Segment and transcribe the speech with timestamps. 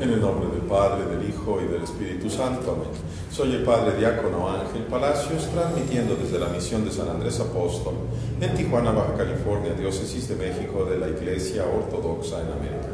[0.00, 2.70] En el nombre del Padre, del Hijo y del Espíritu Santo.
[2.70, 2.88] Amén.
[3.32, 7.94] Soy el Padre Diácono Ángel Palacios, transmitiendo desde la misión de San Andrés Apóstol
[8.40, 12.88] en Tijuana, Baja California, Diócesis de México de la Iglesia Ortodoxa en América.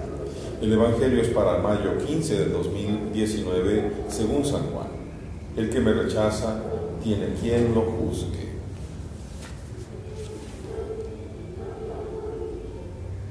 [0.62, 4.88] El Evangelio es para mayo 15 del 2019, según San Juan.
[5.58, 6.58] El que me rechaza
[7.02, 8.48] tiene quien lo juzgue.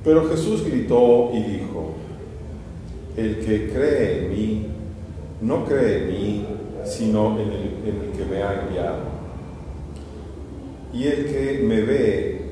[0.03, 1.95] Pero Jesús gritó y dijo,
[3.15, 4.67] el que cree en mí,
[5.41, 6.47] no cree en mí,
[6.85, 9.13] sino en el, que me ha enviado.
[10.93, 12.51] Y el que me ve,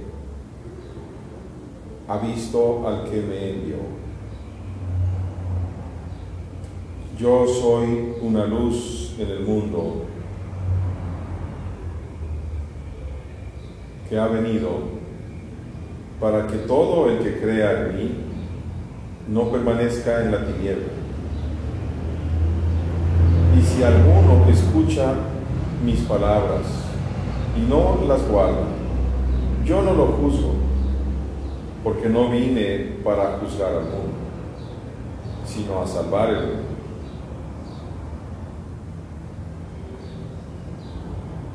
[2.08, 3.78] ha visto al que me envió.
[7.18, 10.06] Yo soy una luz en el mundo
[14.10, 15.02] que ha venido
[16.20, 18.31] para que todo el que crea en mí
[19.28, 20.88] no permanezca en la tiniebla.
[23.58, 25.14] Y si alguno escucha
[25.84, 26.62] mis palabras
[27.58, 28.64] y no las guarda,
[29.66, 30.54] yo no lo juzgo,
[31.84, 34.14] porque no vine para juzgar al mundo,
[35.46, 36.72] sino a salvar el mundo.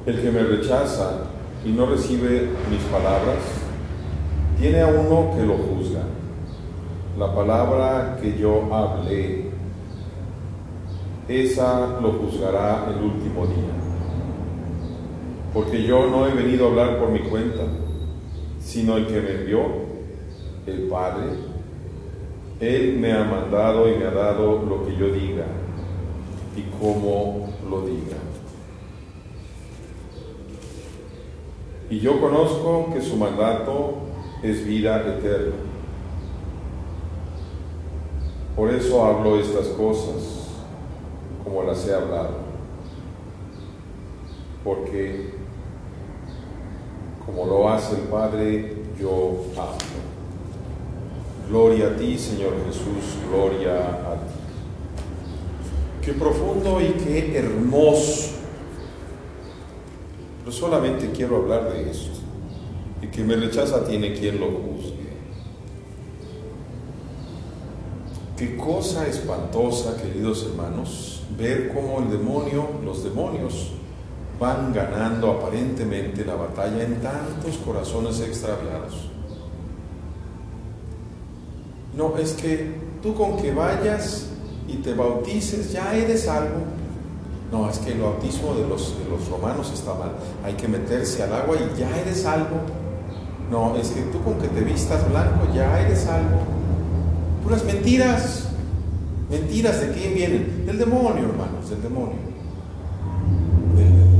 [0.06, 1.24] El que me rechaza
[1.64, 3.38] y no recibe mis palabras,
[4.58, 6.02] tiene a uno que lo juzga.
[7.18, 9.46] La palabra que yo hablé,
[11.28, 13.72] esa lo juzgará el último día.
[15.54, 17.62] Porque yo no he venido a hablar por mi cuenta,
[18.60, 19.62] sino el que me envió,
[20.66, 21.28] el Padre.
[22.60, 25.46] Él me ha mandado y me ha dado lo que yo diga
[26.54, 28.18] y cómo lo diga.
[31.88, 33.94] Y yo conozco que su mandato
[34.42, 35.75] es vida eterna.
[38.56, 40.48] Por eso hablo estas cosas
[41.44, 42.46] como las he hablado.
[44.64, 45.34] Porque
[47.24, 50.06] como lo hace el Padre, yo hablo.
[51.50, 54.32] Gloria a ti, Señor Jesús, gloria a ti.
[56.02, 58.30] Qué profundo y qué hermoso.
[60.40, 62.20] Pero solamente quiero hablar de esto.
[63.02, 65.15] Y que me rechaza tiene quien lo juzgue.
[68.36, 73.72] Qué cosa espantosa, queridos hermanos, ver cómo el demonio, los demonios,
[74.38, 79.08] van ganando aparentemente la batalla en tantos corazones extraviados.
[81.96, 84.26] No, es que tú con que vayas
[84.68, 86.60] y te bautices ya eres algo.
[87.50, 90.10] No, es que el bautismo de los, de los romanos está mal.
[90.44, 92.56] Hay que meterse al agua y ya eres algo.
[93.50, 96.65] No, es que tú con que te vistas blanco ya eres algo.
[97.46, 98.48] Puras mentiras.
[99.30, 100.66] Mentiras de quién vienen?
[100.66, 102.16] Del demonio, hermanos, del demonio.
[103.76, 104.16] Del demonio.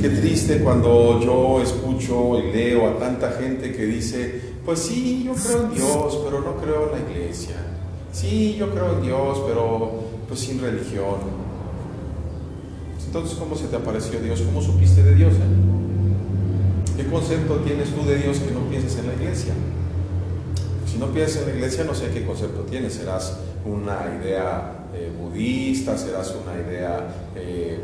[0.00, 5.34] Qué triste cuando yo escucho y leo a tanta gente que dice, pues sí, yo
[5.34, 7.56] creo en Dios, pero no creo en la iglesia.
[8.12, 9.90] Sí, yo creo en Dios, pero
[10.28, 11.16] pues sin religión.
[13.06, 14.40] Entonces, ¿cómo se te apareció Dios?
[14.40, 15.34] ¿Cómo supiste de Dios?
[15.34, 16.96] Eh?
[16.96, 19.52] ¿Qué concepto tienes tú de Dios que no pienses en la iglesia?
[20.92, 22.92] Si no piensas en la iglesia, no sé qué concepto tienes.
[22.92, 27.80] Serás una idea eh, budista, serás una idea eh,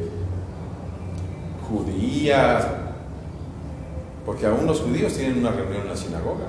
[1.67, 2.93] judía,
[4.27, 6.49] porque aún los judíos tienen una reunión en la sinagoga.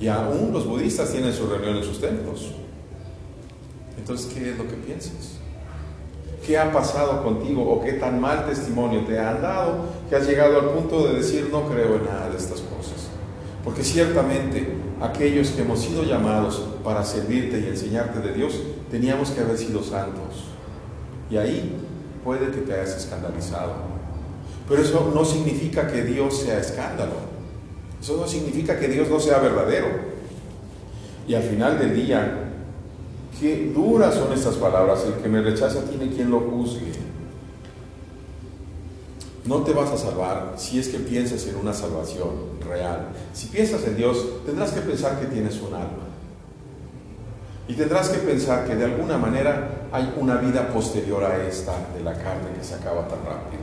[0.00, 2.52] Y aún los budistas tienen su reunión en sus templos.
[3.98, 5.32] Entonces, ¿qué es lo que piensas?
[6.46, 10.58] ¿Qué ha pasado contigo o qué tan mal testimonio te han dado que has llegado
[10.58, 13.01] al punto de decir no creo en nada de estas cosas?
[13.64, 18.54] Porque ciertamente aquellos que hemos sido llamados para servirte y enseñarte de Dios,
[18.90, 20.44] teníamos que haber sido santos.
[21.30, 21.76] Y ahí
[22.24, 23.72] puede que te hayas escandalizado.
[24.68, 27.32] Pero eso no significa que Dios sea escándalo.
[28.00, 29.86] Eso no significa que Dios no sea verdadero.
[31.26, 32.50] Y al final del día,
[33.40, 35.04] qué duras son estas palabras.
[35.06, 36.92] El que me rechaza tiene quien lo juzgue.
[39.44, 42.30] No te vas a salvar si es que piensas en una salvación
[42.66, 43.08] real.
[43.32, 46.06] Si piensas en Dios, tendrás que pensar que tienes un alma.
[47.66, 52.02] Y tendrás que pensar que de alguna manera hay una vida posterior a esta de
[52.02, 53.62] la carne que se acaba tan rápido.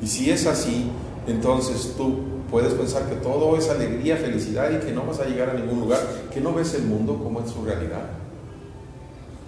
[0.00, 0.90] Y si es así,
[1.26, 5.50] entonces tú puedes pensar que todo es alegría, felicidad y que no vas a llegar
[5.50, 6.00] a ningún lugar,
[6.32, 8.04] que no ves el mundo como es su realidad.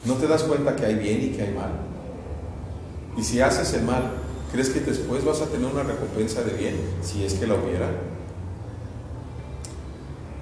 [0.05, 1.70] No te das cuenta que hay bien y que hay mal.
[3.17, 4.11] Y si haces el mal,
[4.52, 7.90] ¿crees que después vas a tener una recompensa de bien si es que la hubiera?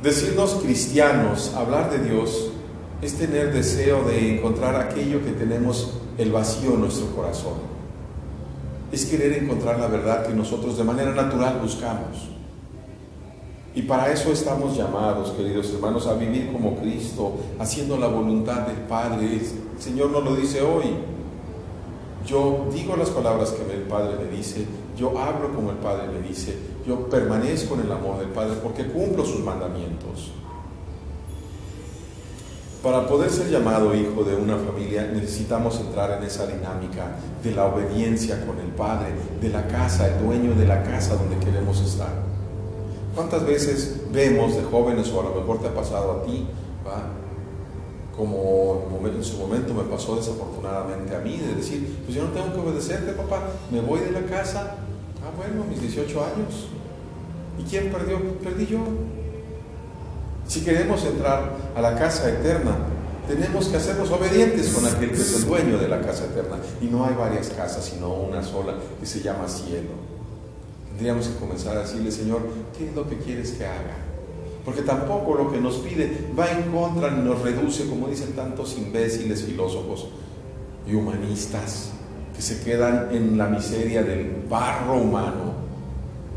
[0.03, 2.51] Decirnos cristianos, hablar de Dios,
[3.03, 7.55] es tener deseo de encontrar aquello que tenemos el vacío en nuestro corazón.
[8.93, 12.29] Es querer encontrar la verdad que nosotros de manera natural buscamos.
[13.75, 18.79] Y para eso estamos llamados, queridos hermanos, a vivir como Cristo, haciendo la voluntad del
[18.89, 19.35] Padre.
[19.35, 20.97] El Señor nos lo dice hoy.
[22.27, 26.27] Yo digo las palabras que el Padre me dice, yo hablo como el Padre me
[26.27, 26.57] dice,
[26.87, 30.33] yo permanezco en el amor del Padre porque cumplo sus mandamientos.
[32.83, 37.67] Para poder ser llamado hijo de una familia necesitamos entrar en esa dinámica de la
[37.67, 39.09] obediencia con el Padre,
[39.41, 42.31] de la casa, el dueño de la casa donde queremos estar.
[43.15, 46.47] ¿Cuántas veces vemos de jóvenes, o a lo mejor te ha pasado a ti,
[48.17, 52.53] como en su momento me pasó desafortunadamente a mí, de decir, pues yo no tengo
[52.53, 54.77] que obedecerte, papá, me voy de la casa,
[55.23, 56.69] ah bueno, mis 18 años.
[57.59, 58.19] ¿Y quién perdió?
[58.39, 58.81] Perdí yo.
[60.47, 62.77] Si queremos entrar a la casa eterna,
[63.29, 66.57] tenemos que hacernos obedientes con aquel que es el dueño de la casa eterna.
[66.81, 69.91] Y no hay varias casas, sino una sola que se llama cielo.
[70.89, 72.43] Tendríamos que comenzar a decirle, Señor,
[72.77, 74.10] ¿qué es lo que quieres que haga?
[74.65, 78.77] Porque tampoco lo que nos pide va en contra ni nos reduce, como dicen tantos
[78.77, 80.09] imbéciles filósofos
[80.87, 81.93] y humanistas,
[82.35, 85.55] que se quedan en la miseria del barro humano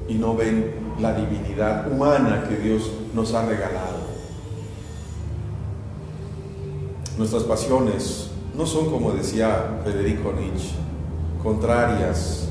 [0.07, 4.03] y no ven la divinidad humana que Dios nos ha regalado.
[7.17, 10.75] Nuestras pasiones no son, como decía Federico Nietzsche,
[11.41, 12.49] contrarias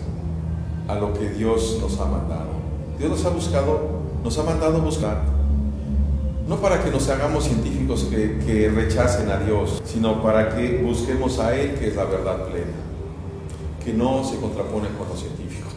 [0.89, 2.51] a lo que Dios nos ha mandado.
[2.99, 3.81] Dios nos ha buscado,
[4.23, 5.23] nos ha mandado buscar,
[6.53, 11.57] no para que nos hagamos científicos que, rechacen a Dios, sino para que busquemos a
[11.57, 12.77] Él, que es la verdad plena,
[13.83, 15.69] que no se contrapone con lo científico.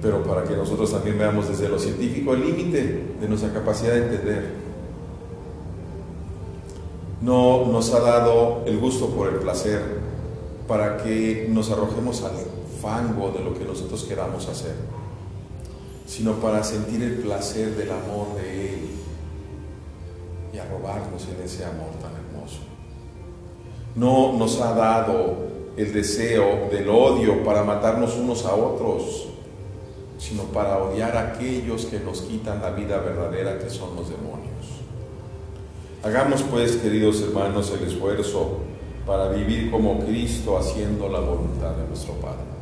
[0.00, 4.04] Pero para que nosotros también veamos desde lo científico el límite de nuestra capacidad de
[4.04, 4.52] entender.
[7.20, 9.82] No nos ha dado el gusto por el placer
[10.66, 12.32] para que nos arrojemos al
[12.80, 14.74] fango de lo que nosotros queramos hacer,
[16.06, 18.80] sino para sentir el placer del amor de Él
[20.52, 22.60] y arrobarnos en ese amor tan hermoso.
[23.94, 25.36] No nos ha dado
[25.76, 29.28] el deseo del odio para matarnos unos a otros,
[30.18, 34.44] sino para odiar a aquellos que nos quitan la vida verdadera que son los demonios.
[36.02, 38.58] Hagamos pues, queridos hermanos, el esfuerzo
[39.06, 42.53] para vivir como Cristo haciendo la voluntad de nuestro Padre.